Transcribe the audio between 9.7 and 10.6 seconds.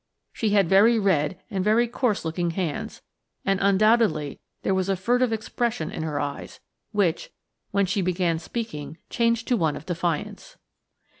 of defiance.